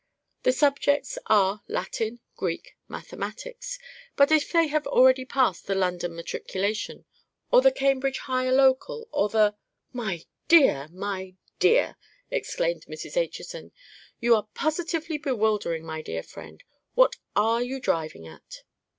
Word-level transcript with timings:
The 0.41 0.51
subjects 0.51 1.19
are 1.27 1.61
Latin, 1.67 2.21
Greek, 2.35 2.75
mathematics. 2.87 3.77
But 4.15 4.31
if 4.31 4.51
they 4.51 4.65
have 4.65 4.87
already 4.87 5.25
passed 5.25 5.67
the 5.67 5.75
London 5.75 6.15
Matriculation, 6.15 7.05
or 7.51 7.61
the 7.61 7.71
Cambridge 7.71 8.17
Higher 8.17 8.51
Local, 8.51 9.07
or 9.11 9.29
the——" 9.29 9.53
"My 9.93 10.23
dear, 10.47 10.87
my 10.91 11.35
dear!" 11.59 11.97
cried 12.31 12.81
Mrs. 12.87 13.15
Acheson, 13.15 13.73
"you 14.19 14.35
are 14.35 14.47
positively 14.55 15.19
bewildering 15.19 15.85
my 15.85 16.01
dear 16.01 16.23
friend. 16.23 16.63
What 16.95 17.17
are 17.35 17.61
you 17.61 17.79
driving 17.79 18.25
at?" 18.25 18.63